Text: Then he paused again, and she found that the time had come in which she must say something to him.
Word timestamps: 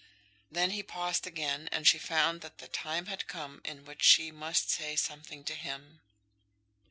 Then 0.49 0.71
he 0.71 0.81
paused 0.81 1.27
again, 1.27 1.69
and 1.71 1.85
she 1.87 1.99
found 1.99 2.41
that 2.41 2.57
the 2.57 2.67
time 2.67 3.05
had 3.05 3.27
come 3.27 3.61
in 3.63 3.85
which 3.85 4.01
she 4.01 4.31
must 4.31 4.67
say 4.71 4.95
something 4.95 5.43
to 5.43 5.53
him. 5.53 6.01